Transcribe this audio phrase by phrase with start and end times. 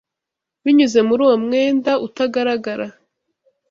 [0.63, 2.87] Binyuze muri uwo mwenda utagaragara